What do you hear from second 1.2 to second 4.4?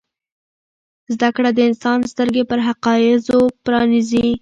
کړه د انسان سترګې پر حقایضو پرانیزي.